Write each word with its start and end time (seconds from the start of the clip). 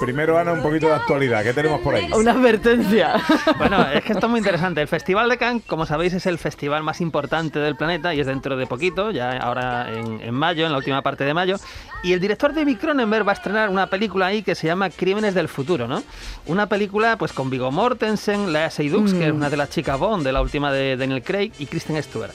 Primero, 0.00 0.38
Ana, 0.38 0.52
un 0.52 0.62
poquito 0.62 0.86
de 0.86 0.94
actualidad. 0.94 1.42
¿Qué 1.42 1.52
tenemos 1.52 1.80
por 1.82 1.94
ahí? 1.94 2.10
Una 2.12 2.32
advertencia. 2.32 3.20
Bueno, 3.58 3.86
es 3.92 4.02
que 4.02 4.14
esto 4.14 4.26
es 4.26 4.30
muy 4.30 4.38
interesante. 4.38 4.80
El 4.80 4.88
Festival 4.88 5.28
de 5.28 5.36
Cannes, 5.36 5.62
como 5.66 5.84
sabéis, 5.84 6.14
es 6.14 6.24
el 6.24 6.38
festival 6.38 6.82
más 6.82 7.00
importante 7.02 7.58
del 7.58 7.76
planeta 7.76 8.14
y 8.14 8.20
es 8.20 8.26
dentro 8.26 8.56
de 8.56 8.66
poquito, 8.66 9.10
ya 9.10 9.36
ahora 9.36 9.92
en, 9.92 10.20
en 10.22 10.34
mayo, 10.34 10.64
en 10.64 10.72
la 10.72 10.78
última 10.78 11.02
parte 11.02 11.24
de 11.24 11.34
mayo. 11.34 11.56
Y 12.02 12.14
el 12.14 12.20
director 12.20 12.54
David 12.54 12.78
Cronenberg 12.78 13.26
va 13.26 13.32
a 13.32 13.34
estrenar 13.34 13.68
una 13.68 13.88
película 13.88 14.26
ahí 14.26 14.42
que 14.42 14.54
se 14.54 14.66
llama 14.66 14.88
Crímenes 14.88 15.34
del 15.34 15.48
Futuro, 15.48 15.86
¿no? 15.86 16.02
Una 16.46 16.66
película 16.66 17.18
pues 17.18 17.34
con 17.34 17.50
Viggo 17.50 17.70
Mortensen, 17.70 18.52
Lea 18.52 18.70
Seydoux, 18.70 19.12
que 19.12 19.26
es 19.26 19.32
una 19.32 19.50
de 19.50 19.58
las 19.58 19.68
chicas 19.68 19.98
Bond, 19.98 20.24
de 20.24 20.32
la 20.32 20.40
última 20.40 20.72
de 20.72 20.96
Daniel 20.96 21.22
Craig, 21.22 21.52
y 21.58 21.66
Kristen 21.66 22.02
Stewart. 22.02 22.32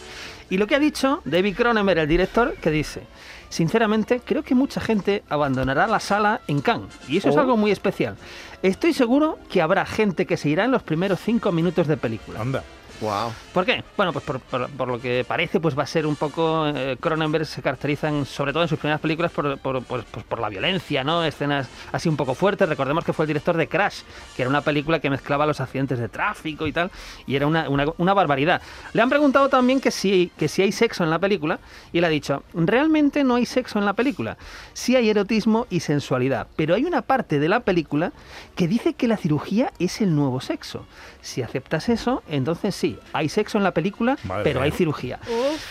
Y 0.52 0.58
lo 0.58 0.68
que 0.68 0.76
ha 0.76 0.80
dicho 0.80 1.22
David 1.26 1.55
Cronenberg, 1.55 2.02
el 2.02 2.08
director, 2.08 2.54
que 2.62 2.70
dice, 2.70 3.02
sinceramente, 3.55 4.22
creo 4.23 4.44
que 4.44 4.54
mucha 4.54 4.80
gente 4.82 5.23
abandonará 5.30 5.88
la 5.88 6.00
sala 6.00 6.41
en 6.48 6.62
Cannes. 6.62 6.90
Y 7.08 7.18
eso 7.18 7.30
es 7.30 7.36
Oh. 7.36 7.40
algo 7.40 7.58
muy 7.58 7.72
especial. 7.72 8.16
Estoy 8.62 8.94
seguro 8.94 9.40
que 9.50 9.62
habrá 9.62 9.86
gente 9.86 10.26
que 10.26 10.38
se 10.38 10.50
irá 10.50 10.66
en 10.66 10.72
los 10.72 10.84
primeros 10.84 11.20
cinco 11.22 11.52
minutos 11.52 11.88
de 11.88 11.98
película. 11.98 12.41
Anda. 12.41 12.63
Wow. 13.02 13.34
¿Por 13.54 13.66
qué? 13.66 13.84
Bueno, 13.98 14.13
pues 14.13 14.23
por, 14.23 14.88
lo 14.88 14.99
que 15.02 15.26
parece, 15.27 15.59
pues 15.59 15.77
va 15.77 15.84
a 15.84 15.88
ser 15.88 16.08
un 16.08 16.16
poco. 16.16 16.66
eh, 16.67 16.95
Cronenberg 16.99 17.45
se 17.45 17.62
caracteriza, 17.62 18.08
en- 18.08 18.26
sobre 18.26 18.54
todo 18.54 18.63
en 18.63 18.70
sus 18.70 18.80
primeras 18.80 19.02
películas, 19.02 19.31
por, 19.31 19.58
por- 19.59 19.84
por- 19.84 20.05
pues 20.05 20.26
por 20.26 20.40
la 20.40 20.48
violencia, 20.48 21.04
¿no? 21.04 21.23
Escenas 21.23 21.68
así 21.91 22.08
un 22.08 22.16
poco 22.16 22.35
fuertes. 22.35 22.70
Recordemos 22.70 23.04
que 23.04 23.12
fue 23.12 23.23
el 23.26 23.27
director 23.27 23.58
de 23.58 23.68
Crash, 23.68 24.02
que 24.35 24.44
era 24.44 24.49
una 24.49 24.62
película 24.62 24.99
que 24.99 25.10
mezclaba 25.10 25.46
los 25.46 25.60
accidentes 25.60 25.99
de 25.99 26.07
tráfico 26.07 26.68
y 26.68 26.71
tal, 26.71 26.90
y 27.27 27.35
era 27.35 27.48
una, 27.48 27.68
una- 27.70 27.85
una 27.98 28.13
barbaridad. 28.13 28.62
Le 28.93 29.02
han 29.02 29.09
preguntado 29.09 29.49
también 29.49 29.82
que 29.82 29.91
si, 29.91 30.32
que 30.37 30.48
si 30.48 30.62
hay 30.62 30.71
sexo 30.71 31.04
en 31.04 31.09
la 31.09 31.20
película, 31.20 31.59
y 31.91 31.98
él 31.98 32.05
ha 32.05 32.09
dicho: 32.09 32.43
realmente 32.54 33.24
no 33.26 33.35
hay 33.35 33.46
sexo 33.46 33.77
en 33.77 33.85
la 33.85 33.93
película. 33.93 34.37
Sí 34.74 34.96
hay 34.96 35.09
erotismo 35.09 35.68
y 35.70 35.82
sensualidad, 35.82 36.48
pero 36.55 36.76
hay 36.76 36.85
una 36.85 37.02
parte 37.02 37.40
de 37.40 37.49
la 37.49 37.59
película 37.59 38.13
que 38.55 38.68
dice 38.70 38.93
que 38.93 39.07
la 39.09 39.18
cirugía 39.18 39.74
es 39.80 39.99
el 39.99 40.15
nuevo 40.15 40.40
sexo. 40.40 40.85
Si 41.21 41.41
aceptas 41.41 41.90
eso, 41.90 42.21
entonces 42.30 42.76
sí, 42.76 42.85
hay 43.14 43.30
sexo 43.30 43.58
en 43.58 43.64
la 43.64 43.72
película, 43.72 44.18
Madre 44.24 44.44
pero 44.44 44.60
mía. 44.60 44.66
hay 44.66 44.72
cirugía. 44.72 45.20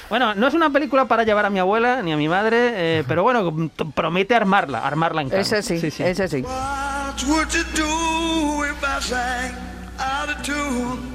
Bueno, 0.08 0.34
no 0.34 0.46
es 0.46 0.54
una 0.54 0.70
película 0.70 1.06
para 1.06 1.22
llevar 1.24 1.46
a 1.46 1.50
mi 1.50 1.58
abuela 1.58 2.02
ni 2.02 2.12
a 2.12 2.16
mi 2.16 2.28
madre, 2.28 2.72
eh, 2.74 3.04
pero 3.06 3.22
bueno, 3.22 3.70
promete 3.94 4.34
armarla, 4.34 4.86
armarla 4.86 5.22
en 5.22 5.30
Cannes. 5.30 5.52
Ese 5.52 5.78
sí, 5.78 6.02
ese 6.02 6.28
sí. 6.28 6.42
What 6.42 7.22
would 7.28 7.48
you 7.52 7.64
do 7.74 8.64
if 8.64 8.82
I 8.82 9.00
sang 9.00 9.54
out 9.98 10.28
of 10.30 10.42
tune? 10.42 11.14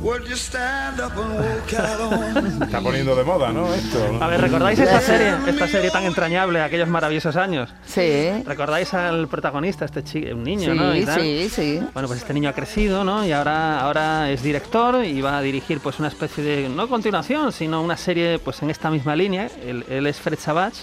Está 2.64 2.80
poniendo 2.80 3.14
de 3.14 3.22
moda, 3.22 3.52
¿no? 3.52 3.72
Esto. 3.74 4.12
¿no? 4.12 4.22
A 4.22 4.28
ver, 4.28 4.40
¿recordáis 4.40 4.78
esta 4.78 4.98
serie, 5.00 5.34
esta 5.46 5.68
serie 5.68 5.90
tan 5.90 6.04
entrañable, 6.04 6.62
aquellos 6.62 6.88
maravillosos 6.88 7.36
años? 7.36 7.68
Sí. 7.84 8.30
¿Recordáis 8.46 8.94
al 8.94 9.28
protagonista, 9.28 9.84
este 9.84 10.02
chico, 10.02 10.34
un 10.34 10.42
niño, 10.42 10.72
Sí, 10.72 10.78
¿no? 10.78 10.96
Y 10.96 11.04
tal. 11.04 11.20
sí, 11.20 11.48
sí. 11.50 11.80
Bueno, 11.92 12.08
pues 12.08 12.20
este 12.20 12.32
niño 12.32 12.48
ha 12.48 12.54
crecido, 12.54 13.04
¿no? 13.04 13.26
Y 13.26 13.32
ahora, 13.32 13.80
ahora 13.80 14.30
es 14.30 14.42
director 14.42 15.04
y 15.04 15.20
va 15.20 15.36
a 15.36 15.42
dirigir 15.42 15.80
pues 15.80 15.98
una 15.98 16.08
especie 16.08 16.42
de, 16.42 16.68
no 16.70 16.88
continuación, 16.88 17.52
sino 17.52 17.82
una 17.82 17.98
serie 17.98 18.38
pues 18.38 18.62
en 18.62 18.70
esta 18.70 18.90
misma 18.90 19.14
línea. 19.14 19.50
Él, 19.66 19.84
él 19.90 20.06
es 20.06 20.18
Fred 20.18 20.38
Savage 20.38 20.78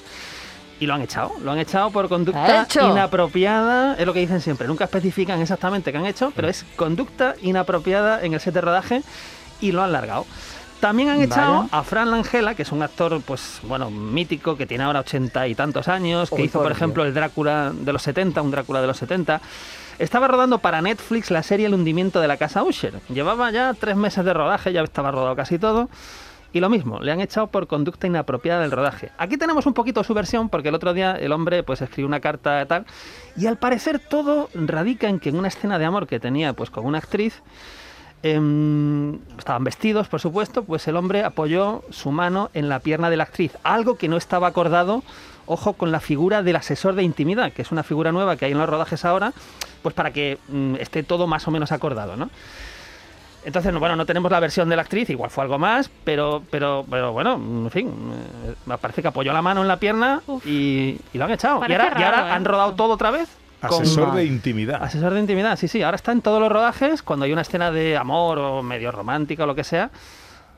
y 0.79 0.85
lo 0.85 0.93
han 0.93 1.01
echado. 1.01 1.31
Lo 1.43 1.51
han 1.51 1.59
echado 1.59 1.91
por 1.91 2.07
conducta 2.09 2.67
inapropiada. 2.73 3.95
Es 3.95 4.05
lo 4.05 4.13
que 4.13 4.19
dicen 4.19 4.41
siempre. 4.41 4.67
Nunca 4.67 4.85
especifican 4.85 5.41
exactamente 5.41 5.91
qué 5.91 5.97
han 5.97 6.05
hecho, 6.05 6.31
pero 6.35 6.47
es 6.47 6.65
conducta 6.75 7.35
inapropiada 7.41 8.23
en 8.23 8.33
el 8.33 8.39
set 8.39 8.53
de 8.53 8.61
rodaje 8.61 9.03
y 9.61 9.71
lo 9.71 9.81
han 9.81 9.91
largado. 9.91 10.25
También 10.79 11.09
han 11.09 11.21
echado 11.21 11.63
Vaya. 11.63 11.69
a 11.71 11.83
Fran 11.83 12.11
Langella, 12.11 12.53
que 12.53 12.61
es 12.61 12.71
un 12.71 12.83
actor, 12.83 13.19
pues, 13.25 13.59
bueno, 13.63 13.89
mítico, 13.89 14.55
que 14.55 14.67
tiene 14.67 14.83
ahora 14.83 14.99
ochenta 14.99 15.47
y 15.47 15.55
tantos 15.55 15.87
años, 15.87 16.29
que 16.29 16.43
hizo, 16.43 16.59
por 16.59 16.67
por 16.67 16.71
ejemplo, 16.71 17.03
el 17.03 17.15
Drácula 17.15 17.71
de 17.73 17.93
los 17.93 18.03
70, 18.03 18.41
un 18.43 18.51
Drácula 18.51 18.81
de 18.81 18.87
los 18.87 18.97
70. 18.97 19.41
Estaba 19.97 20.27
rodando 20.27 20.59
para 20.59 20.79
Netflix 20.83 21.31
la 21.31 21.41
serie 21.41 21.65
El 21.65 21.73
hundimiento 21.73 22.21
de 22.21 22.27
la 22.27 22.37
casa 22.37 22.61
Usher. 22.63 22.99
Llevaba 23.09 23.49
ya 23.49 23.73
tres 23.73 23.95
meses 23.95 24.23
de 24.23 24.31
rodaje, 24.31 24.71
ya 24.71 24.83
estaba 24.83 25.09
rodado 25.09 25.35
casi 25.35 25.57
todo. 25.57 25.89
Y 26.53 26.59
lo 26.59 26.69
mismo, 26.69 26.99
le 26.99 27.11
han 27.11 27.19
echado 27.19 27.47
por 27.47 27.67
conducta 27.67 28.07
inapropiada 28.07 28.61
del 28.61 28.71
rodaje. 28.71 29.11
Aquí 29.17 29.37
tenemos 29.37 29.65
un 29.65 29.73
poquito 29.73 30.03
su 30.03 30.13
versión, 30.13 30.49
porque 30.49 30.69
el 30.69 30.75
otro 30.75 30.93
día 30.93 31.11
el 31.11 31.31
hombre 31.31 31.63
pues 31.63 31.81
escribió 31.81 32.07
una 32.07 32.19
carta 32.19 32.65
tal, 32.65 32.85
y 33.35 33.47
al 33.47 33.57
parecer 33.57 33.99
todo 33.99 34.49
radica 34.53 35.09
en 35.09 35.19
que 35.19 35.29
en 35.29 35.37
una 35.37 35.49
escena 35.49 35.77
de 35.77 35.85
amor 35.85 36.07
que 36.07 36.19
tenía 36.19 36.53
pues 36.53 36.69
con 36.69 36.85
una 36.85 36.99
actriz, 36.99 37.41
em, 38.23 39.15
estaban 39.37 39.63
vestidos, 39.63 40.07
por 40.07 40.21
supuesto, 40.21 40.63
pues 40.63 40.87
el 40.87 40.95
hombre 40.95 41.23
apoyó 41.23 41.83
su 41.89 42.11
mano 42.11 42.49
en 42.53 42.69
la 42.69 42.79
pierna 42.79 43.09
de 43.09 43.17
la 43.17 43.23
actriz, 43.23 43.57
algo 43.63 43.97
que 43.97 44.07
no 44.07 44.17
estaba 44.17 44.47
acordado, 44.47 45.03
ojo, 45.45 45.73
con 45.73 45.91
la 45.91 45.99
figura 45.99 46.43
del 46.43 46.55
asesor 46.55 46.95
de 46.95 47.03
intimidad, 47.03 47.51
que 47.51 47.61
es 47.61 47.71
una 47.71 47.83
figura 47.83 48.11
nueva 48.11 48.37
que 48.37 48.45
hay 48.45 48.53
en 48.53 48.57
los 48.57 48.69
rodajes 48.69 49.05
ahora, 49.05 49.33
pues 49.81 49.93
para 49.93 50.11
que 50.11 50.37
mm, 50.47 50.75
esté 50.75 51.03
todo 51.03 51.27
más 51.27 51.47
o 51.47 51.51
menos 51.51 51.71
acordado, 51.71 52.15
¿no? 52.15 52.29
Entonces, 53.47 53.71
no, 53.71 53.79
bueno, 53.79 53.95
no 53.95 54.05
tenemos 54.05 54.29
la 54.29 54.41
versión 54.41 54.67
de 54.67 54.75
la 54.75 54.81
actriz, 54.81 55.09
igual 55.09 55.29
fue 55.31 55.41
algo 55.45 55.57
más, 55.57 55.89
pero, 56.03 56.43
pero, 56.51 56.85
pero 56.89 57.13
bueno, 57.13 57.35
en 57.35 57.71
fin, 57.71 57.87
eh, 58.45 58.53
me 58.65 58.77
parece 58.77 59.01
que 59.01 59.07
apoyó 59.07 59.31
la 59.31 59.41
mano 59.41 59.61
en 59.61 59.69
la 59.69 59.77
pierna 59.77 60.21
y, 60.45 60.99
y 61.13 61.17
lo 61.17 61.23
han 61.23 61.31
echado. 61.31 61.61
Y 61.65 61.71
ahora, 61.71 61.85
y 61.97 62.03
ahora 62.03 62.17
raro, 62.17 62.27
¿eh? 62.27 62.31
han 62.31 62.43
rodado 62.43 62.73
todo 62.73 62.93
otra 62.95 63.09
vez. 63.09 63.29
con- 63.61 63.81
Asesor 63.83 64.13
de 64.15 64.25
intimidad. 64.25 64.83
Asesor 64.83 65.13
de 65.13 65.21
intimidad, 65.21 65.57
sí, 65.57 65.69
sí. 65.69 65.81
Ahora 65.81 65.95
está 65.95 66.11
en 66.11 66.21
todos 66.21 66.41
los 66.41 66.51
rodajes 66.51 67.01
cuando 67.01 67.23
hay 67.23 67.31
una 67.31 67.41
escena 67.43 67.71
de 67.71 67.95
amor 67.95 68.37
o 68.37 68.61
medio 68.63 68.91
romántica 68.91 69.45
o 69.45 69.47
lo 69.47 69.55
que 69.55 69.63
sea, 69.63 69.91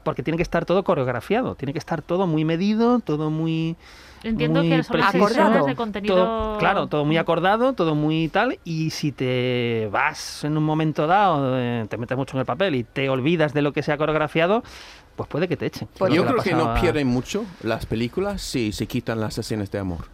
porque 0.03 0.23
tiene 0.23 0.37
que 0.37 0.43
estar 0.43 0.65
todo 0.65 0.83
coreografiado, 0.83 1.53
tiene 1.53 1.73
que 1.73 1.79
estar 1.79 2.01
todo 2.01 2.25
muy 2.25 2.43
medido, 2.43 2.99
todo 3.01 3.29
muy. 3.29 3.75
Entiendo 4.23 4.59
muy 4.61 4.69
que 4.69 4.83
son 4.83 5.01
acordado 5.01 5.65
de 5.65 5.75
contenido. 5.75 6.15
Todo- 6.15 6.57
claro, 6.57 6.87
todo 6.87 7.05
muy 7.05 7.17
acordado, 7.17 7.73
todo 7.73 7.95
muy 7.95 8.27
tal. 8.27 8.59
Y 8.63 8.89
si 8.89 9.11
te 9.11 9.87
vas 9.91 10.43
en 10.43 10.57
un 10.57 10.63
momento 10.63 11.07
dado, 11.07 11.57
eh, 11.57 11.85
te 11.89 11.97
metes 11.97 12.17
mucho 12.17 12.35
en 12.35 12.41
el 12.41 12.45
papel 12.45 12.75
y 12.75 12.83
te 12.83 13.09
olvidas 13.09 13.53
de 13.53 13.61
lo 13.61 13.71
que 13.73 13.81
se 13.83 13.91
ha 13.91 13.97
coreografiado, 13.97 14.63
pues 15.15 15.29
puede 15.29 15.47
que 15.47 15.55
te 15.57 15.65
echen. 15.67 15.87
Pues 15.97 16.13
Yo 16.13 16.25
creo 16.25 16.41
que 16.41 16.53
no 16.53 16.73
pierden 16.81 17.07
mucho 17.07 17.45
las 17.63 17.85
películas 17.85 18.41
si 18.41 18.71
se 18.71 18.87
quitan 18.87 19.19
las 19.19 19.37
escenas 19.37 19.71
de 19.71 19.79
amor. 19.79 20.05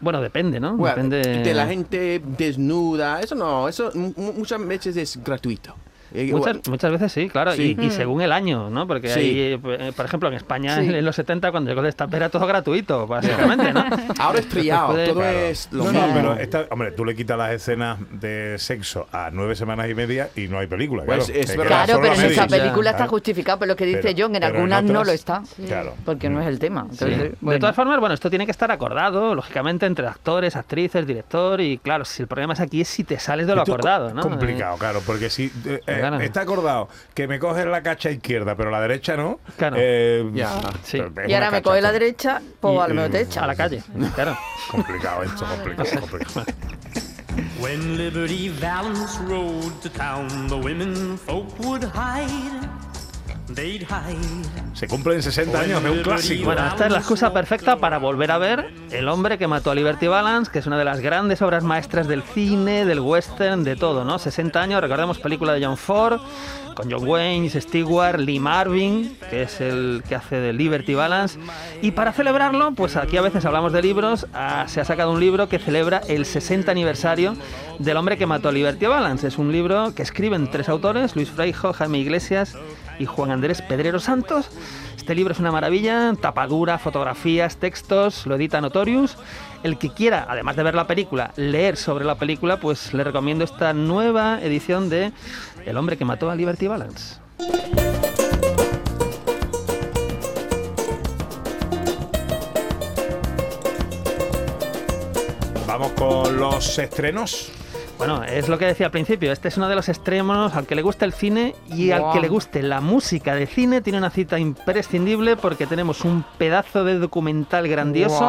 Bueno, 0.00 0.20
depende, 0.20 0.58
¿no? 0.58 0.76
Bueno, 0.76 0.96
depende 0.96 1.42
De 1.44 1.54
la 1.54 1.66
gente 1.66 2.20
desnuda, 2.24 3.20
eso 3.20 3.34
no, 3.36 3.68
eso 3.68 3.90
mu- 3.94 4.12
mu- 4.16 4.32
muchas 4.32 4.66
veces 4.66 4.96
es 4.96 5.22
gratuito. 5.22 5.76
Eh, 6.14 6.32
Muchas, 6.68 6.90
veces 6.92 7.12
sí, 7.12 7.28
claro, 7.28 7.52
Sí. 7.52 7.76
Y, 7.78 7.86
y 7.86 7.90
según 7.90 8.20
el 8.22 8.32
año, 8.32 8.70
¿no? 8.70 8.86
Porque 8.86 9.08
Sí. 9.08 9.20
hay, 9.20 9.40
eh, 9.64 9.92
por 9.96 10.04
ejemplo, 10.06 10.28
en 10.28 10.34
España 10.34 10.76
Sí. 10.80 10.88
en 10.94 11.04
los 11.04 11.16
70, 11.16 11.50
cuando 11.50 11.70
llegó 11.70 11.80
el 11.80 11.86
destape, 11.86 12.16
era 12.16 12.28
todo 12.28 12.46
gratuito, 12.46 13.06
básicamente, 13.06 13.72
¿no? 13.72 13.84
Ahora 14.18 14.38
es 14.40 14.48
triado, 14.48 14.88
Puede- 14.92 15.06
todo 15.06 15.20
Claro. 15.20 15.38
es 15.38 15.68
lo 15.72 15.84
no, 15.84 15.92
mismo. 15.92 16.06
no, 16.08 16.14
pero 16.14 16.36
esta- 16.36 16.66
hombre, 16.70 16.92
tú 16.92 17.04
le 17.04 17.14
quitas 17.14 17.38
las 17.38 17.52
escenas 17.52 17.98
de 18.10 18.56
sexo 18.58 19.06
a 19.12 19.30
nueve 19.32 19.54
semanas 19.56 19.88
y 19.90 19.94
media 19.94 20.28
y 20.36 20.48
no 20.48 20.58
hay 20.58 20.66
película. 20.66 21.04
Pues 21.04 21.26
claro. 21.26 21.40
es 21.40 21.50
pero 21.52 22.14
en 22.14 22.30
esa 22.30 22.46
película 22.46 22.90
está 22.90 23.06
justificado, 23.06 23.58
pero 23.60 23.70
lo 23.72 23.76
que 23.76 23.86
dice 23.86 24.00
Pero- 24.02 24.14
John, 24.26 24.36
en 24.36 24.44
algunas 24.44 24.82
no 24.84 25.04
lo 25.04 25.12
está. 25.12 25.42
Claro. 25.66 25.94
Porque 26.04 26.28
no 26.28 26.40
es 26.40 26.46
el 26.46 26.58
tema. 26.58 26.86
De 26.90 27.58
todas 27.58 27.74
formas, 27.76 27.98
bueno, 28.00 28.14
esto 28.14 28.28
tiene 28.30 28.44
que 28.44 28.50
estar 28.52 28.70
acordado, 28.70 29.34
lógicamente, 29.34 29.86
entre 29.86 30.06
actores, 30.06 30.56
actrices, 30.56 31.06
director 31.06 31.60
y, 31.60 31.78
claro, 31.78 32.04
si 32.04 32.22
el 32.22 32.28
problema 32.28 32.52
es 32.54 32.60
aquí 32.60 32.80
es 32.80 32.88
si 32.88 33.04
te 33.04 33.18
sales 33.18 33.46
de 33.46 33.54
lo 33.54 33.62
acordado, 33.62 34.08
co- 34.08 34.14
¿no? 34.14 34.22
complicado, 34.22 34.76
claro, 34.78 35.00
porque 35.06 35.30
si 35.30 35.50
eh, 35.66 35.80
está 36.22 36.40
acordado 36.42 36.88
que 37.14 37.26
me 37.28 37.38
coges 37.38 37.66
la 37.66 37.82
cacha 37.82 38.10
izquierda, 38.10 38.54
pero 38.56 38.70
la 38.70 38.80
derecha 38.80 39.16
no. 39.16 39.40
Claro. 39.56 39.76
eh, 39.78 40.28
Ya. 40.34 40.60
Sí. 40.82 41.00
y 41.26 41.32
ahora 41.34 41.50
me 41.50 41.62
coge 41.62 41.80
la 41.80 41.92
derecha, 41.92 42.40
pues 42.60 42.78
a 42.78 42.88
lo 42.88 42.94
mejor 42.94 43.10
te 43.10 43.20
echa. 43.22 43.44
a 43.44 43.46
la 43.46 43.54
calle, 43.56 43.82
claro. 44.14 44.36
Complicado 44.70 45.22
esto, 45.22 45.44
complicado, 45.46 46.00
complicado. 46.00 46.44
When 47.60 47.96
Liberty 47.96 48.48
Valance 48.50 49.18
rode 49.26 49.72
to 49.82 49.88
town, 49.90 50.48
the 50.48 50.56
women 50.56 51.16
folk 51.16 51.46
would 51.60 51.84
hide. 51.94 52.68
Se 54.74 54.88
cumplen 54.88 55.22
60 55.22 55.60
años 55.60 55.82
de 55.82 55.90
un 55.90 56.02
clásico. 56.02 56.46
Bueno, 56.46 56.66
esta 56.66 56.86
es 56.86 56.92
la 56.92 56.98
excusa 56.98 57.32
perfecta 57.32 57.76
para 57.76 57.98
volver 57.98 58.30
a 58.30 58.38
ver 58.38 58.72
El 58.90 59.08
hombre 59.08 59.38
que 59.38 59.46
mató 59.46 59.70
a 59.70 59.74
Liberty 59.74 60.06
Balance, 60.06 60.50
que 60.50 60.58
es 60.58 60.66
una 60.66 60.78
de 60.78 60.84
las 60.84 61.00
grandes 61.00 61.42
obras 61.42 61.64
maestras 61.64 62.08
del 62.08 62.22
cine, 62.22 62.84
del 62.84 63.00
western, 63.00 63.64
de 63.64 63.76
todo, 63.76 64.04
¿no? 64.04 64.18
60 64.18 64.60
años, 64.60 64.80
recordemos 64.80 65.18
película 65.18 65.52
de 65.52 65.64
John 65.64 65.76
Ford, 65.76 66.20
con 66.74 66.90
John 66.90 67.06
Wayne, 67.06 67.48
Stewart, 67.50 68.18
Lee 68.18 68.40
Marvin, 68.40 69.16
que 69.30 69.42
es 69.42 69.60
el 69.60 70.02
que 70.08 70.14
hace 70.14 70.36
de 70.36 70.52
Liberty 70.52 70.94
Balance. 70.94 71.38
Y 71.82 71.90
para 71.92 72.12
celebrarlo, 72.12 72.72
pues 72.72 72.96
aquí 72.96 73.16
a 73.16 73.22
veces 73.22 73.44
hablamos 73.44 73.72
de 73.72 73.82
libros, 73.82 74.26
ah, 74.34 74.64
se 74.68 74.80
ha 74.80 74.84
sacado 74.84 75.12
un 75.12 75.20
libro 75.20 75.48
que 75.48 75.58
celebra 75.58 76.00
el 76.08 76.24
60 76.24 76.70
aniversario 76.70 77.36
del 77.78 77.96
hombre 77.96 78.16
que 78.16 78.26
mató 78.26 78.48
a 78.48 78.52
Liberty 78.52 78.86
Balance. 78.86 79.28
Es 79.28 79.38
un 79.38 79.52
libro 79.52 79.94
que 79.94 80.02
escriben 80.02 80.50
tres 80.50 80.68
autores, 80.68 81.14
Luis 81.16 81.30
Freijo, 81.30 81.72
Jaime 81.72 81.98
Iglesias 81.98 82.56
Juan 83.06 83.30
Andrés 83.30 83.62
Pedrero 83.62 84.00
Santos. 84.00 84.48
Este 84.96 85.14
libro 85.14 85.32
es 85.32 85.40
una 85.40 85.50
maravilla, 85.50 86.14
tapadura, 86.20 86.78
fotografías, 86.78 87.56
textos, 87.56 88.26
lo 88.26 88.36
edita 88.36 88.60
Notorious. 88.60 89.16
El 89.62 89.78
que 89.78 89.90
quiera, 89.90 90.26
además 90.28 90.56
de 90.56 90.62
ver 90.62 90.74
la 90.74 90.86
película, 90.86 91.32
leer 91.36 91.76
sobre 91.76 92.04
la 92.04 92.14
película, 92.14 92.58
pues 92.58 92.94
le 92.94 93.02
recomiendo 93.02 93.44
esta 93.44 93.72
nueva 93.72 94.40
edición 94.40 94.88
de 94.88 95.12
El 95.66 95.76
hombre 95.76 95.96
que 95.96 96.04
mató 96.04 96.30
a 96.30 96.36
Liberty 96.36 96.68
Balance. 96.68 97.16
Vamos 105.66 105.92
con 105.92 106.36
los 106.36 106.78
estrenos. 106.78 107.50
Bueno, 107.98 108.24
es 108.24 108.48
lo 108.48 108.58
que 108.58 108.64
decía 108.64 108.86
al 108.86 108.92
principio, 108.92 109.30
este 109.30 109.48
es 109.48 109.56
uno 109.56 109.68
de 109.68 109.76
los 109.76 109.88
extremos 109.88 110.54
al 110.54 110.66
que 110.66 110.74
le 110.74 110.82
gusta 110.82 111.04
el 111.04 111.12
cine 111.12 111.54
y 111.68 111.92
al 111.92 112.12
que 112.12 112.20
le 112.20 112.28
guste 112.28 112.62
la 112.62 112.80
música 112.80 113.34
de 113.34 113.46
cine 113.46 113.80
tiene 113.80 113.98
una 113.98 114.10
cita 114.10 114.38
imprescindible 114.38 115.36
porque 115.36 115.66
tenemos 115.66 116.04
un 116.04 116.24
pedazo 116.36 116.84
de 116.84 116.98
documental 116.98 117.68
grandioso. 117.68 118.20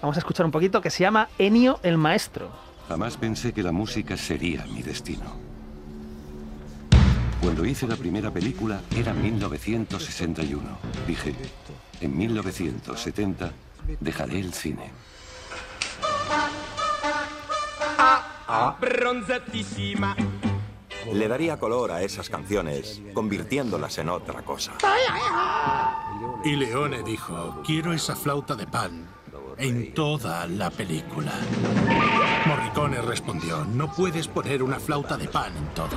Vamos 0.00 0.16
a 0.16 0.18
escuchar 0.18 0.46
un 0.46 0.52
poquito 0.52 0.80
que 0.80 0.90
se 0.90 1.00
llama 1.00 1.28
Enio 1.38 1.78
el 1.82 1.98
Maestro. 1.98 2.48
Jamás 2.88 3.16
pensé 3.16 3.52
que 3.52 3.62
la 3.62 3.72
música 3.72 4.16
sería 4.16 4.64
mi 4.66 4.82
destino. 4.82 5.44
Cuando 7.42 7.66
hice 7.66 7.86
la 7.86 7.96
primera 7.96 8.30
película 8.30 8.80
era 8.96 9.12
1961. 9.12 10.62
Dije, 11.06 11.34
en 12.00 12.16
1970 12.16 13.52
dejaré 14.00 14.40
el 14.40 14.54
cine. 14.54 14.90
Le 21.12 21.28
daría 21.28 21.58
color 21.58 21.92
a 21.92 22.02
esas 22.02 22.30
canciones, 22.30 23.02
convirtiéndolas 23.12 23.98
en 23.98 24.08
otra 24.08 24.42
cosa. 24.42 24.72
Y 26.44 26.56
Leone 26.56 27.02
dijo, 27.02 27.62
quiero 27.64 27.92
esa 27.92 28.16
flauta 28.16 28.54
de 28.54 28.66
pan 28.66 29.06
en 29.58 29.94
toda 29.94 30.46
la 30.46 30.70
película. 30.70 31.32
Morricone 32.46 33.00
respondió, 33.02 33.64
no 33.64 33.92
puedes 33.92 34.28
poner 34.28 34.62
una 34.62 34.78
flauta 34.78 35.16
de 35.16 35.28
pan 35.28 35.56
en 35.56 35.66
todo. 35.74 35.96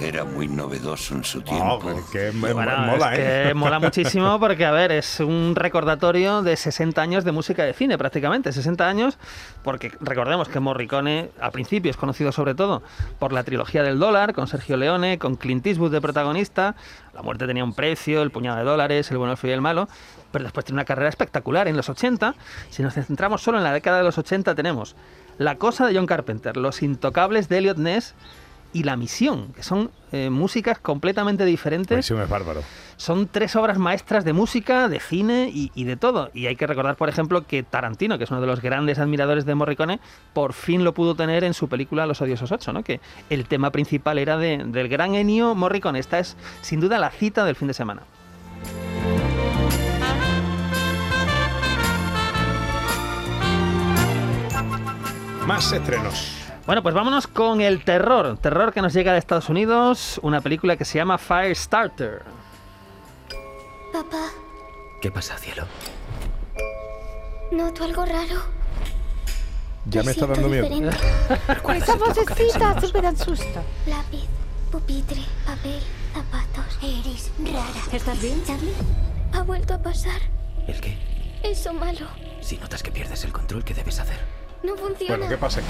Era 0.00 0.24
muy 0.24 0.46
novedoso 0.46 1.14
en 1.14 1.24
su 1.24 1.40
tiempo. 1.42 1.80
que 2.12 2.30
me- 2.32 2.52
Bueno, 2.52 2.72
mola, 2.86 3.14
es 3.14 3.18
¿eh? 3.18 3.44
que 3.48 3.54
mola 3.54 3.78
muchísimo 3.80 4.38
porque, 4.40 4.64
a 4.64 4.70
ver, 4.70 4.92
es 4.92 5.18
un 5.20 5.54
recordatorio 5.56 6.40
de 6.42 6.56
60 6.56 7.02
años 7.02 7.24
de 7.24 7.32
música 7.32 7.64
de 7.64 7.72
cine, 7.72 7.98
prácticamente. 7.98 8.52
60 8.52 8.88
años, 8.88 9.18
porque 9.64 9.92
recordemos 10.00 10.48
que 10.48 10.60
Morricone 10.60 11.30
al 11.40 11.50
principio 11.50 11.90
es 11.90 11.96
conocido 11.96 12.30
sobre 12.30 12.54
todo 12.54 12.82
por 13.18 13.32
la 13.32 13.42
trilogía 13.42 13.82
del 13.82 13.98
dólar, 13.98 14.34
con 14.34 14.46
Sergio 14.46 14.76
Leone, 14.76 15.18
con 15.18 15.34
Clint 15.34 15.66
Eastwood 15.66 15.90
de 15.90 16.00
protagonista. 16.00 16.76
La 17.12 17.22
muerte 17.22 17.46
tenía 17.46 17.64
un 17.64 17.74
precio, 17.74 18.22
el 18.22 18.30
puñado 18.30 18.58
de 18.58 18.64
dólares, 18.64 19.10
el 19.10 19.18
bueno, 19.18 19.32
el 19.32 19.38
feo 19.38 19.50
y 19.50 19.54
el 19.54 19.60
malo. 19.60 19.88
Pero 20.30 20.44
después 20.44 20.64
tiene 20.64 20.76
una 20.76 20.84
carrera 20.84 21.08
espectacular. 21.08 21.66
En 21.66 21.76
los 21.76 21.88
80, 21.88 22.34
si 22.70 22.82
nos 22.82 22.94
centramos 22.94 23.42
solo 23.42 23.58
en 23.58 23.64
la 23.64 23.72
década 23.72 23.98
de 23.98 24.04
los 24.04 24.16
80, 24.16 24.54
tenemos 24.54 24.94
La 25.38 25.56
Cosa 25.56 25.86
de 25.86 25.96
John 25.96 26.06
Carpenter, 26.06 26.56
Los 26.56 26.82
Intocables 26.82 27.48
de 27.48 27.58
Elliot 27.58 27.78
Ness 27.78 28.14
y 28.72 28.82
La 28.84 28.96
Misión, 28.96 29.52
que 29.54 29.62
son 29.62 29.90
eh, 30.12 30.30
músicas 30.30 30.78
completamente 30.78 31.44
diferentes. 31.44 31.96
Misión 31.96 32.20
es 32.20 32.28
bárbaro. 32.28 32.62
Son 32.96 33.28
tres 33.28 33.54
obras 33.56 33.78
maestras 33.78 34.24
de 34.24 34.32
música, 34.32 34.88
de 34.88 34.98
cine 35.00 35.50
y, 35.52 35.70
y 35.74 35.84
de 35.84 35.96
todo. 35.96 36.30
Y 36.34 36.46
hay 36.46 36.56
que 36.56 36.66
recordar, 36.66 36.96
por 36.96 37.08
ejemplo, 37.08 37.46
que 37.46 37.62
Tarantino, 37.62 38.18
que 38.18 38.24
es 38.24 38.30
uno 38.30 38.40
de 38.40 38.46
los 38.46 38.60
grandes 38.60 38.98
admiradores 38.98 39.46
de 39.46 39.54
Morricone, 39.54 40.00
por 40.32 40.52
fin 40.52 40.82
lo 40.84 40.94
pudo 40.94 41.14
tener 41.14 41.44
en 41.44 41.54
su 41.54 41.68
película 41.68 42.06
Los 42.06 42.20
Odiosos 42.20 42.50
8, 42.52 42.72
¿no? 42.72 42.82
Que 42.82 43.00
el 43.30 43.46
tema 43.46 43.70
principal 43.70 44.18
era 44.18 44.36
de- 44.36 44.64
del 44.66 44.88
gran 44.88 45.14
Ennio 45.14 45.54
Morricone. 45.54 45.98
Esta 46.00 46.18
es, 46.18 46.36
sin 46.60 46.80
duda, 46.80 46.98
la 46.98 47.10
cita 47.10 47.44
del 47.44 47.54
fin 47.56 47.68
de 47.68 47.74
semana. 47.74 48.02
Más 55.46 55.72
estrenos. 55.72 56.37
Bueno, 56.68 56.82
pues 56.82 56.94
vámonos 56.94 57.26
con 57.26 57.62
el 57.62 57.82
terror. 57.82 58.36
Terror 58.36 58.74
que 58.74 58.82
nos 58.82 58.92
llega 58.92 59.14
de 59.14 59.18
Estados 59.18 59.48
Unidos, 59.48 60.20
una 60.22 60.42
película 60.42 60.76
que 60.76 60.84
se 60.84 60.98
llama 60.98 61.16
Firestarter. 61.16 62.24
Papá, 63.90 64.28
¿Qué 65.00 65.10
pasa, 65.10 65.38
cielo? 65.38 65.64
noto 67.52 67.84
algo 67.84 68.04
raro. 68.04 68.42
Ya 69.86 70.02
me 70.02 70.10
está 70.10 70.26
dando 70.26 70.46
miedo. 70.46 70.66
Esa 71.74 71.96
vocecita 71.96 72.78
súper 72.82 73.06
asusta. 73.06 73.62
Lápiz, 73.86 74.26
pupitre, 74.70 75.22
papel, 75.46 75.80
zapatos. 76.12 76.78
Eres 76.82 77.32
rara. 77.50 77.96
¿Estás 77.96 78.20
bien, 78.20 78.44
Charlie? 78.44 78.74
Ha 79.32 79.42
vuelto 79.42 79.72
a 79.72 79.78
pasar. 79.78 80.20
¿El 80.66 80.78
qué? 80.82 80.98
Eso 81.42 81.72
malo. 81.72 82.08
Si 82.42 82.58
notas 82.58 82.82
que 82.82 82.90
pierdes 82.90 83.24
el 83.24 83.32
control, 83.32 83.64
¿qué 83.64 83.72
debes 83.72 84.00
hacer? 84.00 84.18
No 84.62 84.76
funciona. 84.76 85.16
Bueno, 85.16 85.28
¿qué 85.30 85.36
pasa? 85.38 85.60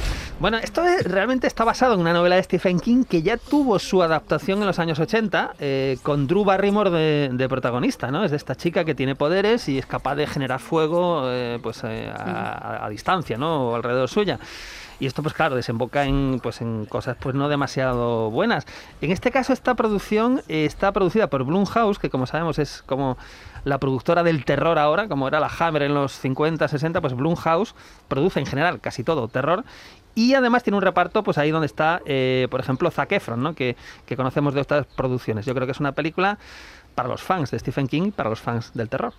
Bueno, 0.40 0.56
esto 0.58 0.82
es- 0.84 1.04
realmente 1.04 1.46
está 1.46 1.62
basado 1.64 1.94
en 1.94 2.00
una 2.00 2.12
novela 2.12 2.36
de 2.36 2.42
Stephen 2.42 2.80
King 2.80 3.04
que 3.04 3.22
ya 3.22 3.36
tuvo 3.36 3.78
su 3.78 4.02
adaptación 4.02 4.60
en 4.60 4.66
los 4.66 4.78
años 4.78 4.98
80 4.98 5.54
eh, 5.60 5.98
con 6.02 6.26
Drew 6.26 6.44
Barrymore 6.44 6.90
de, 6.90 7.28
de 7.32 7.48
protagonista, 7.48 8.10
¿no? 8.10 8.24
Es 8.24 8.30
de 8.30 8.36
esta 8.38 8.54
chica 8.54 8.84
que 8.84 8.94
tiene 8.94 9.14
poderes 9.14 9.68
y 9.68 9.78
es 9.78 9.86
capaz 9.86 10.14
de 10.16 10.26
generar 10.26 10.60
fuego 10.60 11.22
eh, 11.26 11.58
pues 11.62 11.82
eh, 11.84 12.10
a, 12.16 12.52
a- 12.82 12.86
a 12.86 12.88
distancia, 12.88 13.36
¿no? 13.36 13.68
O 13.70 13.74
alrededor 13.76 14.08
suya. 14.08 14.38
Y 15.00 15.06
esto, 15.06 15.22
pues 15.22 15.32
claro, 15.32 15.54
desemboca 15.54 16.04
en, 16.06 16.40
pues, 16.42 16.60
en 16.60 16.84
cosas 16.86 17.16
pues 17.20 17.32
no 17.32 17.48
demasiado 17.48 18.30
buenas. 18.32 18.66
En 19.00 19.12
este 19.12 19.30
caso, 19.30 19.52
esta 19.52 19.74
producción 19.74 20.42
eh, 20.48 20.64
está 20.64 20.90
producida 20.90 21.28
por 21.28 21.44
Blumhouse, 21.44 22.00
que 22.00 22.10
como 22.10 22.26
sabemos 22.26 22.58
es 22.58 22.82
como 22.84 23.16
la 23.64 23.78
productora 23.78 24.22
del 24.22 24.44
terror 24.44 24.78
ahora, 24.78 25.08
como 25.08 25.28
era 25.28 25.40
la 25.40 25.50
Hammer 25.58 25.82
en 25.82 25.94
los 25.94 26.12
50, 26.12 26.68
60, 26.68 27.00
pues 27.00 27.14
Blumhouse 27.14 27.74
produce 28.08 28.40
en 28.40 28.46
general 28.46 28.80
casi 28.80 29.04
todo 29.04 29.28
terror. 29.28 29.64
Y 30.14 30.34
además 30.34 30.64
tiene 30.64 30.76
un 30.76 30.82
reparto, 30.82 31.22
pues 31.22 31.38
ahí 31.38 31.50
donde 31.50 31.66
está, 31.66 32.00
eh, 32.04 32.48
por 32.50 32.60
ejemplo, 32.60 32.90
Zac 32.90 33.12
Efron, 33.12 33.42
¿no? 33.42 33.54
que, 33.54 33.76
que 34.04 34.16
conocemos 34.16 34.52
de 34.54 34.60
estas 34.60 34.86
producciones. 34.86 35.46
Yo 35.46 35.54
creo 35.54 35.66
que 35.66 35.72
es 35.72 35.80
una 35.80 35.92
película 35.92 36.38
para 36.94 37.08
los 37.08 37.22
fans 37.22 37.52
de 37.52 37.58
Stephen 37.58 37.86
King, 37.86 38.10
para 38.10 38.28
los 38.28 38.40
fans 38.40 38.72
del 38.74 38.88
terror. 38.88 39.12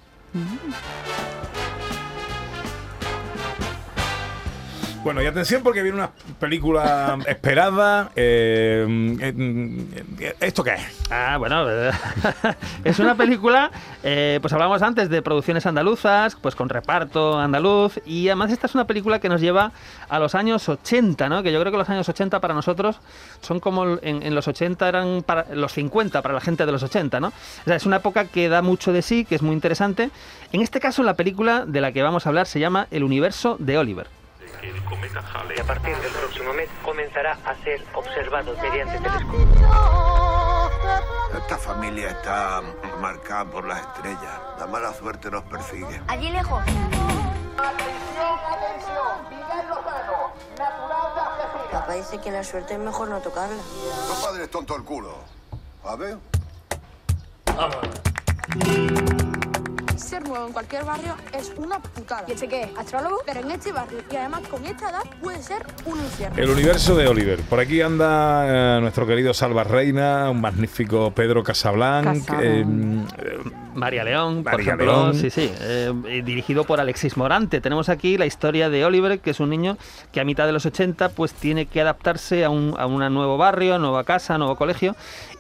Bueno, 5.02 5.24
y 5.24 5.28
atención 5.28 5.64
porque 5.64 5.82
viene 5.82 5.98
una 5.98 6.12
película 6.40 7.18
esperada. 7.28 8.12
eh, 8.16 9.18
eh, 9.22 10.36
¿Esto 10.42 10.64
qué 10.64 10.74
es? 10.74 10.82
Ah, 11.10 11.38
bueno, 11.38 11.66
es 12.84 13.00
una 13.00 13.16
película, 13.16 13.72
eh, 14.04 14.40
pues 14.42 14.52
hablamos 14.52 14.82
antes 14.82 15.10
de 15.10 15.22
producciones 15.22 15.66
andaluzas, 15.66 16.36
pues 16.36 16.54
con 16.54 16.68
reparto 16.68 17.40
andaluz, 17.40 18.00
y 18.06 18.28
además 18.28 18.52
esta 18.52 18.68
es 18.68 18.76
una 18.76 18.86
película 18.86 19.20
que 19.20 19.30
nos 19.30 19.40
lleva 19.40 19.72
a 20.10 20.20
los 20.20 20.36
años 20.36 20.68
80, 20.68 21.30
¿no? 21.30 21.44
Que 21.44 21.54
yo 21.54 21.62
creo 21.62 21.72
que 21.72 21.78
los 21.78 21.90
años 21.90 22.08
80 22.10 22.42
para 22.42 22.54
nosotros 22.54 23.00
son 23.42 23.62
como 23.62 23.98
en, 24.02 24.22
en 24.22 24.36
los 24.36 24.50
80 24.50 24.88
eran 24.88 25.24
para 25.24 25.46
los 25.56 25.72
50 25.74 26.22
para 26.22 26.34
la 26.34 26.42
gente 26.42 26.66
de 26.66 26.72
los 26.74 26.84
80, 26.84 27.22
¿no? 27.22 27.28
O 27.30 27.64
sea, 27.66 27.78
es 27.78 27.86
una 27.86 27.98
época 27.98 28.26
que 28.26 28.50
da 28.50 28.62
mucho 28.62 28.92
de 28.92 29.02
sí, 29.02 29.24
que 29.24 29.36
es 29.36 29.42
muy 29.42 29.54
interesante. 29.54 30.12
En 30.52 30.62
este 30.62 30.82
caso, 30.82 31.04
la 31.04 31.14
película 31.14 31.66
de 31.66 31.80
la 31.80 31.94
que 31.94 32.04
vamos 32.04 32.26
a 32.26 32.30
hablar 32.30 32.48
se 32.48 32.60
llama 32.60 32.88
El 32.92 33.04
universo 33.04 33.56
de 33.60 33.78
Oliver. 33.78 34.19
Y 34.62 35.60
a 35.60 35.64
partir 35.64 35.96
del 35.98 36.12
próximo 36.12 36.54
mes 36.54 36.70
comenzará 36.84 37.38
a 37.46 37.56
ser 37.64 37.84
observado 37.94 38.56
mediante 38.62 39.00
telescopio. 39.00 39.70
Esta 41.38 41.58
familia 41.58 42.10
está 42.10 42.62
marcada 43.00 43.46
por 43.46 43.66
las 43.66 43.82
estrellas. 43.82 44.40
La 44.60 44.68
mala 44.68 44.94
suerte 44.94 45.32
nos 45.32 45.44
persigue. 45.44 46.02
Allí 46.08 46.30
lejos. 46.30 46.64
Papá 51.72 51.94
dice 51.94 52.20
que 52.20 52.32
la 52.32 52.44
suerte 52.44 52.74
es 52.74 52.80
mejor 52.80 53.10
no 53.10 53.20
tocarla. 53.20 53.56
No 53.56 54.22
padres 54.22 54.50
tonto 54.52 54.76
el 54.76 54.84
culo. 54.84 55.16
A 55.84 55.96
ver. 55.96 56.18
Ser 60.00 60.28
nuevo 60.28 60.48
en 60.48 60.54
cualquier 60.54 60.86
barrio 60.86 61.14
es 61.38 61.52
una 61.58 61.80
putada. 61.80 62.24
¿Y 62.28 62.32
ese 62.32 62.48
qué? 62.48 62.72
¿Astrólogo? 62.78 63.18
Pero 63.26 63.42
en 63.42 63.52
este 63.52 63.72
barrio 63.72 64.00
y 64.10 64.16
además 64.16 64.42
con 64.50 64.66
esta 64.66 64.90
edad 64.90 65.04
puede 65.22 65.44
ser 65.44 65.64
un 65.86 66.00
infierno. 66.00 66.38
El 66.42 66.50
universo 66.50 66.96
de 66.96 67.08
Oliver. 67.08 67.40
Por 67.42 67.60
aquí 67.60 67.82
anda 67.82 68.78
eh, 68.78 68.82
nuestro 68.82 69.06
querido 69.06 69.34
Salva 69.34 69.64
Reina, 69.66 70.30
un 70.30 70.40
magnífico 70.42 71.12
Pedro 71.14 71.44
Casablanc. 71.44 72.26
Casablanc. 72.26 73.12
eh, 73.20 73.38
María 73.80 74.04
León, 74.04 74.44
por 74.44 74.52
María 74.54 74.66
ejemplo, 74.74 74.86
León. 74.86 75.16
sí, 75.16 75.30
sí, 75.30 75.52
eh, 75.62 75.94
eh, 76.08 76.22
dirigido 76.24 76.64
por 76.66 76.80
Alexis 76.80 77.18
Morante. 77.18 77.62
Tenemos 77.62 77.90
aquí 77.90 78.18
la 78.18 78.26
historia 78.26 78.70
de 78.70 78.86
Oliver, 78.86 79.20
que 79.20 79.32
es 79.32 79.40
un 79.40 79.50
niño 79.50 79.78
que 80.12 80.20
a 80.20 80.26
mitad 80.26 80.46
de 80.46 80.52
los 80.52 80.66
80 80.66 81.10
pues 81.10 81.34
tiene 81.34 81.66
que 81.66 81.82
adaptarse 81.82 82.44
a 82.46 82.50
un, 82.50 82.76
a 82.78 82.86
un 82.86 83.00
nuevo 83.14 83.38
barrio, 83.38 83.80
nueva 83.80 84.04
casa, 84.04 84.38
nuevo 84.38 84.56
colegio. 84.56 84.96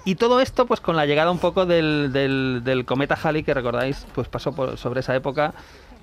Y 0.06 0.16
todo 0.16 0.40
esto 0.42 0.66
pues 0.66 0.80
con 0.80 0.96
la 0.96 1.06
llegada 1.06 1.30
un 1.30 1.40
poco 1.40 1.66
del, 1.66 2.12
del, 2.14 2.62
del 2.64 2.86
cometa 2.86 3.18
Halley, 3.22 3.44
que 3.44 3.54
recordáis, 3.54 4.08
pues 4.16 4.28
pasó 4.28 4.54
por, 4.54 4.78
sobre 4.78 5.02
esa 5.02 5.14
época 5.16 5.54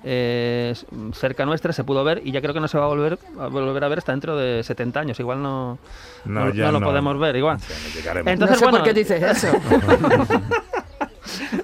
eh, 0.03 0.73
cerca 1.13 1.45
nuestra, 1.45 1.73
se 1.73 1.83
pudo 1.83 2.03
ver 2.03 2.21
y 2.23 2.31
ya 2.31 2.39
creo 2.39 2.53
que 2.53 2.59
no 2.59 2.67
se 2.67 2.77
va 2.77 2.85
a 2.85 2.87
volver 2.87 3.17
a, 3.39 3.47
volver 3.47 3.83
a 3.83 3.87
ver 3.87 3.97
hasta 3.97 4.11
dentro 4.11 4.37
de 4.37 4.63
70 4.63 4.99
años. 4.99 5.19
Igual 5.19 5.41
no, 5.41 5.79
No, 6.25 6.45
no, 6.45 6.53
ya 6.53 6.67
no 6.67 6.73
lo 6.73 6.79
no. 6.81 6.85
podemos 6.85 7.19
ver, 7.19 7.35
igual. 7.35 7.57
llegaremos. 7.95 8.37
No 8.39 8.47
sé 8.55 8.65
por 8.65 8.83
qué 8.83 8.93
dices 8.93 9.21
eso. 9.23 9.47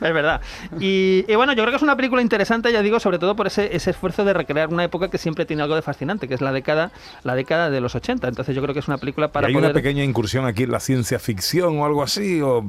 Es 0.08 0.14
verdad. 0.14 0.42
Y, 0.80 1.26
y 1.28 1.36
bueno, 1.36 1.54
yo 1.54 1.64
creo 1.64 1.72
que 1.72 1.78
es 1.78 1.82
una 1.82 1.96
película 1.96 2.22
interesante, 2.22 2.72
ya 2.72 2.82
digo, 2.82 3.00
sobre 3.00 3.20
todo 3.20 3.36
por 3.36 3.48
ese, 3.48 3.76
ese 3.76 3.92
esfuerzo 3.92 4.26
de 4.26 4.34
recrear 4.34 4.68
una 4.70 4.84
época 4.84 5.10
que 5.10 5.18
siempre 5.18 5.46
tiene 5.46 5.64
algo 5.64 5.76
de 5.76 5.82
fascinante, 5.82 6.28
que 6.28 6.34
es 6.34 6.42
la 6.42 6.52
década, 6.52 6.92
la 7.24 7.36
década 7.36 7.70
de 7.70 7.80
los 7.82 7.96
80. 7.96 8.28
Entonces 8.28 8.56
yo 8.56 8.62
creo 8.62 8.74
que 8.74 8.80
es 8.82 8.88
una 8.88 8.98
película 8.98 9.30
para 9.32 9.48
¿Y 9.48 9.50
hay 9.50 9.54
poder... 9.56 9.70
una 9.72 9.74
pequeña 9.74 10.04
incursión 10.04 10.46
aquí 10.46 10.64
en 10.64 10.72
la 10.72 10.80
ciencia 10.80 11.20
ficción 11.20 11.80
o 11.80 11.86
algo 11.86 12.04
así? 12.04 12.42
O... 12.42 12.64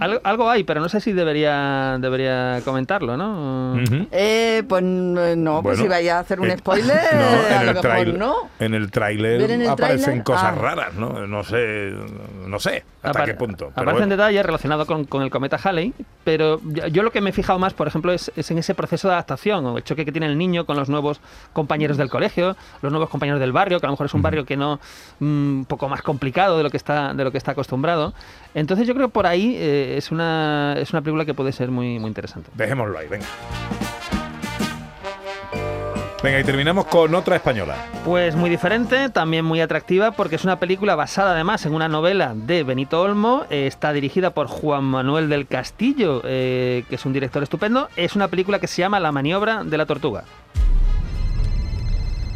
Algo, 0.00 0.20
algo 0.24 0.50
hay, 0.50 0.64
pero 0.64 0.80
no 0.80 0.88
sé 0.88 1.00
si 1.00 1.12
debería, 1.12 1.96
debería 2.00 2.60
comentarlo, 2.64 3.16
¿no? 3.16 3.76
Eh, 4.12 4.62
pues 4.68 4.82
n- 4.82 5.36
no, 5.36 5.62
pues 5.62 5.78
Bueno, 5.78 5.82
si 5.82 5.88
vaya 5.88 6.18
a 6.18 6.20
hacer 6.20 6.40
un 6.40 6.50
eh, 6.50 6.58
spoiler, 6.58 6.96
no, 7.14 7.56
a 7.56 7.60
en 7.60 7.66
lo 7.66 7.70
el, 7.80 7.82
mejor 7.88 8.18
no. 8.18 8.34
en 8.58 8.74
el 8.74 8.90
tráiler 8.90 9.40
¿Ver 9.40 9.50
en 9.52 9.62
el 9.62 9.68
aparecen 9.68 10.02
tráiler? 10.04 10.24
cosas 10.24 10.44
Ah. 10.44 10.50
raras, 10.60 10.94
¿no? 10.94 11.26
No 11.26 11.42
sé, 11.44 11.92
no 12.46 12.58
sé 12.60 12.84
hasta 13.02 13.20
Apar- 13.20 13.24
qué 13.26 13.34
punto. 13.34 13.66
Aparecen 13.68 13.94
bueno. 13.94 14.16
detalles 14.16 14.44
relacionados 14.46 14.86
con, 14.86 15.04
con 15.04 15.22
el 15.22 15.30
cometa 15.30 15.58
Halley, 15.62 15.92
pero 16.24 16.60
yo, 16.74 16.86
yo 16.88 17.02
lo 17.02 17.10
que 17.10 17.20
me 17.20 17.30
he 17.30 17.32
fijado 17.32 17.58
más, 17.58 17.74
por 17.74 17.86
ejemplo, 17.86 18.12
es, 18.12 18.30
es 18.36 18.50
en 18.50 18.58
ese 18.58 18.74
proceso 18.74 19.08
de 19.08 19.14
adaptación, 19.14 19.64
o 19.66 19.78
el 19.78 19.84
choque 19.84 20.04
que 20.04 20.12
tiene 20.12 20.26
el 20.26 20.36
niño 20.36 20.66
con 20.66 20.76
los 20.76 20.88
nuevos 20.88 21.20
compañeros 21.52 21.96
del 21.96 22.10
colegio, 22.10 22.56
los 22.82 22.92
nuevos 22.92 23.08
compañeros 23.08 23.40
del 23.40 23.52
barrio, 23.52 23.80
que 23.80 23.86
a 23.86 23.88
lo 23.88 23.92
mejor 23.92 24.06
es 24.06 24.14
un 24.14 24.22
barrio 24.22 24.44
que 24.44 24.56
no, 24.56 24.80
mm, 25.20 25.24
un 25.24 25.64
poco 25.66 25.88
más 25.88 26.02
complicado 26.02 26.56
de 26.56 26.62
lo 26.62 26.70
que 26.70 26.76
está, 26.76 27.14
de 27.14 27.24
lo 27.24 27.32
que 27.32 27.38
está 27.38 27.52
acostumbrado. 27.52 28.14
Entonces 28.54 28.86
yo 28.86 28.94
creo 28.94 29.08
que 29.08 29.12
por 29.12 29.26
ahí 29.26 29.56
eh, 29.56 29.96
es, 29.96 30.10
una, 30.10 30.74
es 30.78 30.90
una 30.92 31.02
película 31.02 31.24
que 31.24 31.34
puede 31.34 31.52
ser 31.52 31.70
muy, 31.70 31.98
muy 31.98 32.08
interesante. 32.08 32.50
Dejémoslo 32.54 32.98
ahí, 32.98 33.08
venga. 33.08 33.26
Venga, 36.24 36.40
y 36.40 36.44
terminamos 36.44 36.86
con 36.86 37.14
otra 37.14 37.36
española. 37.36 37.76
Pues 38.02 38.34
muy 38.34 38.48
diferente, 38.48 39.10
también 39.10 39.44
muy 39.44 39.60
atractiva, 39.60 40.12
porque 40.12 40.36
es 40.36 40.44
una 40.44 40.58
película 40.58 40.94
basada 40.94 41.32
además 41.32 41.66
en 41.66 41.74
una 41.74 41.86
novela 41.86 42.32
de 42.34 42.62
Benito 42.62 43.02
Olmo. 43.02 43.44
eh, 43.50 43.66
está 43.66 43.92
dirigida 43.92 44.30
por 44.30 44.46
Juan 44.46 44.84
Manuel 44.84 45.28
del 45.28 45.46
Castillo, 45.46 46.22
eh, 46.24 46.86
que 46.88 46.94
es 46.94 47.04
un 47.04 47.12
director 47.12 47.42
estupendo. 47.42 47.90
Es 47.94 48.16
una 48.16 48.28
película 48.28 48.58
que 48.58 48.68
se 48.68 48.80
llama 48.80 49.00
La 49.00 49.12
maniobra 49.12 49.64
de 49.64 49.76
la 49.76 49.84
tortuga. 49.84 50.24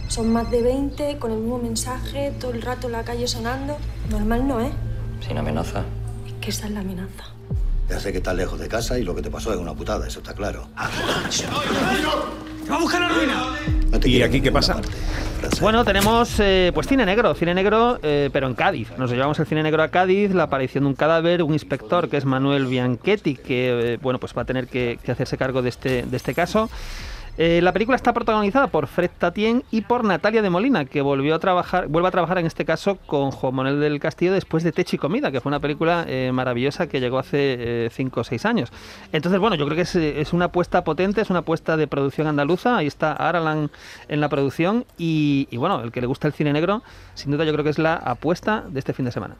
Son 0.09 0.35
más 0.35 0.50
de 0.50 0.61
20 0.61 1.16
con 1.16 1.33
el 1.33 1.38
mismo 1.38 1.59
mensaje, 1.59 2.35
todo 2.38 2.50
el 2.50 2.61
rato 2.61 2.88
en 2.88 2.92
la 2.92 3.04
calle 3.04 3.26
sonando. 3.26 3.78
Normal 4.11 4.47
no, 4.47 4.61
¿eh? 4.61 4.71
Sin 5.26 5.38
amenaza. 5.38 5.83
Es 6.26 6.35
que 6.42 6.50
esa 6.50 6.66
es 6.66 6.73
la 6.73 6.80
amenaza. 6.80 7.25
Ya 7.88 7.99
sé 7.99 8.12
que 8.12 8.18
estás 8.18 8.35
lejos 8.35 8.61
de 8.61 8.68
casa 8.68 8.99
y 8.99 9.02
lo 9.02 9.14
que 9.14 9.23
te 9.23 9.30
pasó 9.30 9.50
es 9.50 9.59
una 9.59 9.73
putada, 9.73 10.07
eso 10.07 10.18
está 10.18 10.35
claro. 10.35 10.68
¡Va 12.71 12.76
a 12.76 12.80
buscar 12.80 13.00
la 13.00 13.09
ruina! 13.09 13.77
¿Y 14.04 14.23
aquí 14.23 14.40
qué 14.40 14.52
pasa? 14.52 14.80
Bueno, 15.61 15.85
tenemos 15.85 16.38
eh, 16.40 16.73
pues 16.75 16.87
cine 16.87 17.07
negro, 17.07 17.35
cine 17.35 17.54
negro, 17.54 17.99
eh, 18.02 18.30
pero 18.33 18.47
en 18.47 18.54
Cádiz. 18.54 18.90
Nos 18.97 19.11
llevamos 19.11 19.38
el 19.38 19.47
cine 19.47 19.62
negro 19.62 19.83
a 19.83 19.88
Cádiz, 19.88 20.33
la 20.35 20.45
aparición 20.45 20.85
de 20.85 20.88
un 20.88 20.95
cadáver, 20.95 21.42
un 21.42 21.52
inspector 21.52 22.09
que 22.09 22.16
es 22.16 22.25
Manuel 22.25 22.66
Bianchetti, 22.66 23.35
que 23.37 23.95
eh, 23.95 23.99
bueno, 24.00 24.18
pues 24.18 24.37
va 24.37 24.42
a 24.42 24.45
tener 24.45 24.66
que, 24.66 24.99
que 25.02 25.12
hacerse 25.12 25.37
cargo 25.37 25.62
de 25.62 25.68
este, 25.71 26.02
de 26.02 26.16
este 26.16 26.35
caso. 26.35 26.68
Eh, 27.40 27.61
la 27.62 27.73
película 27.73 27.95
está 27.95 28.12
protagonizada 28.12 28.66
por 28.66 28.88
Fred 28.88 29.12
Tatien 29.16 29.62
y 29.71 29.83
por 29.83 30.02
Natalia 30.02 30.42
de 30.42 30.50
Molina, 30.50 30.87
que 30.87 31.02
volvió 31.02 31.37
a 31.37 31.38
trabajar, 31.38 31.87
vuelve 31.87 32.09
a 32.09 32.11
trabajar 32.11 32.38
en 32.38 32.47
este 32.47 32.64
caso 32.64 32.97
con 33.07 33.30
Juan 33.30 33.54
Manuel 33.54 33.78
del 33.78 34.00
Castillo 34.00 34.33
después 34.33 34.64
de 34.64 34.73
Techo 34.73 34.97
y 34.97 34.99
Comida, 34.99 35.30
que 35.30 35.40
fue 35.40 35.50
una 35.50 35.61
película 35.61 36.04
eh, 36.09 36.33
maravillosa 36.33 36.88
que 36.88 36.99
llegó 36.99 37.16
hace 37.16 37.90
5 37.92 38.21
o 38.21 38.25
6 38.25 38.45
años. 38.45 38.73
Entonces, 39.12 39.38
bueno, 39.40 39.54
yo 39.54 39.66
creo 39.66 39.76
que 39.76 39.83
es, 39.83 39.95
eh, 39.95 40.21
es 40.21 40.33
una 40.33 40.47
apuesta 40.47 40.83
potente, 40.83 41.21
es 41.21 41.30
una 41.30 41.40
apuesta 41.40 41.76
de 41.76 41.87
producción 41.87 42.26
andaluza. 42.26 42.76
Ahí 42.76 42.88
está 42.88 43.12
Aralan 43.12 43.71
en 44.09 44.21
la 44.21 44.28
producción. 44.28 44.85
Y, 44.99 45.47
y 45.52 45.59
bueno, 45.59 45.80
el 45.80 45.92
que 45.92 46.00
le 46.00 46.09
gusta 46.09 46.26
el 46.26 46.35
cine 46.35 46.52
negro, 46.52 46.83
sin 47.14 47.30
duda 47.30 47.45
yo 47.45 47.52
creo 47.52 47.62
que 47.62 47.71
es 47.71 47.78
la 47.78 47.95
apuesta 47.95 48.64
de 48.68 48.80
este 48.80 48.92
fin 48.92 49.04
de 49.04 49.12
semana. 49.12 49.37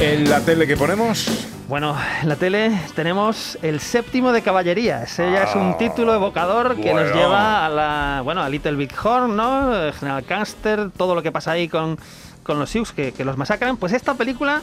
En 0.00 0.28
la 0.28 0.40
tele 0.40 0.66
que 0.66 0.76
ponemos, 0.76 1.48
Bueno, 1.68 1.96
en 2.22 2.28
la 2.28 2.36
tele 2.36 2.70
tenemos 2.94 3.56
el 3.62 3.80
séptimo 3.80 4.32
de 4.32 4.42
caballería. 4.42 5.02
Ese 5.04 5.30
ya 5.30 5.44
es 5.44 5.54
un 5.54 5.78
título 5.78 6.12
evocador 6.14 6.76
que 6.76 6.92
nos 6.92 7.14
lleva 7.14 7.64
a 7.64 7.68
la, 7.68 8.20
bueno, 8.22 8.42
a 8.42 8.48
Little 8.48 8.72
Big 8.76 8.92
Horn, 9.02 9.34
¿no? 9.36 9.70
General 9.98 10.24
Canster, 10.24 10.90
todo 10.90 11.14
lo 11.14 11.22
que 11.22 11.32
pasa 11.32 11.52
ahí 11.52 11.68
con, 11.68 11.98
con 12.42 12.58
los 12.58 12.70
Sioux 12.70 12.92
que, 12.94 13.12
que 13.12 13.24
los 13.24 13.36
masacran. 13.38 13.76
Pues 13.76 13.92
esta 13.92 14.14
película 14.14 14.60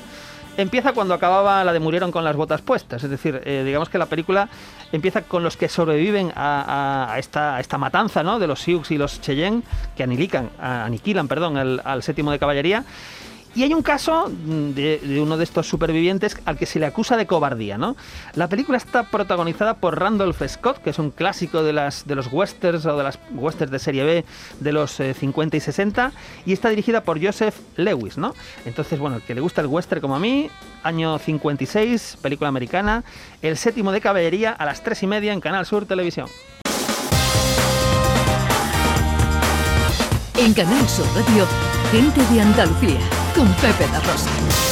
empieza 0.58 0.92
cuando 0.94 1.14
acababa 1.14 1.64
la 1.64 1.74
de 1.74 1.80
Murieron 1.80 2.12
con 2.12 2.24
las 2.24 2.36
botas 2.36 2.62
puestas. 2.62 3.04
Es 3.04 3.10
decir, 3.10 3.42
eh, 3.46 3.64
digamos 3.66 3.90
que 3.90 3.98
la 3.98 4.06
película 4.06 4.48
empieza 4.92 5.22
con 5.24 5.44
los 5.44 5.58
que 5.58 5.70
sobreviven 5.70 6.32
a, 6.36 7.08
a- 7.08 7.14
a 7.14 7.20
esta, 7.20 7.56
a 7.56 7.60
esta 7.62 7.78
matanza, 7.80 8.22
¿no? 8.22 8.38
De 8.38 8.46
los 8.48 8.60
Sioux 8.62 8.84
y 8.92 8.98
los 8.98 9.22
Cheyenne 9.22 9.64
que 9.96 10.04
aniquilan, 10.04 10.50
aniquilan, 10.62 11.28
perdón, 11.28 11.58
al, 11.58 11.82
al 11.84 12.04
séptimo 12.04 12.32
de 12.32 12.38
caballería. 12.38 12.84
Y 13.54 13.64
hay 13.64 13.74
un 13.74 13.82
caso 13.82 14.30
mm, 14.30 14.72
de, 14.72 15.20
uno 15.22 15.38
de 15.38 15.44
estos 15.44 15.68
supervivientes 15.68 16.38
al 16.46 16.58
que 16.58 16.66
se 16.66 16.80
le 16.80 16.86
acusa 16.86 17.18
de 17.18 17.26
cobardía, 17.26 17.78
¿no? 17.78 17.98
La 18.36 18.48
película 18.48 18.78
está 18.78 19.04
protagonizada 19.04 19.76
por 19.76 20.00
Randolph 20.00 20.42
Scott, 20.48 20.78
que 20.78 20.92
es 20.92 21.00
un 21.00 21.12
clásico 21.12 21.62
de, 21.64 21.74
las, 21.74 22.08
de 22.08 22.16
los 22.16 22.32
westerns 22.32 22.86
o 22.86 22.98
de 22.98 23.04
las 23.04 23.20
westerns 23.34 23.72
de 23.72 23.80
serie 23.80 24.04
B 24.04 24.26
de 24.60 24.72
los 24.72 25.00
eh, 25.00 25.14
50 25.14 25.58
y 25.58 25.60
60, 25.60 26.12
y 26.46 26.54
está 26.54 26.70
dirigida 26.70 27.04
por 27.04 27.24
Joseph 27.24 27.56
Lewis, 27.76 28.18
¿no? 28.18 28.34
Entonces, 28.66 29.00
bueno, 29.00 29.18
el 29.18 29.22
que 29.22 29.36
le 29.36 29.42
gusta 29.42 29.62
el 29.62 29.68
western 29.68 30.02
como 30.02 30.16
a 30.16 30.20
mí, 30.20 30.50
año 30.84 31.20
56, 31.20 32.20
película 32.22 32.48
americana, 32.48 33.04
el 33.42 33.58
séptimo 33.58 33.92
de 33.92 34.00
caballería 34.00 34.52
a 34.52 34.66
las 34.66 34.84
3 34.84 35.04
y 35.04 35.08
media 35.08 35.34
en 35.34 35.42
Canal 35.42 35.66
Sur 35.66 35.86
Televisión. 35.86 36.28
En 40.38 40.54
Canal 40.54 40.88
Sur 40.90 41.06
Radio, 41.14 41.46
gente 41.92 42.34
de 42.34 42.42
Andalucía, 42.42 43.00
con 43.34 43.54
Pepe 43.56 43.88
da 43.92 44.00
Rosa. 44.00 44.71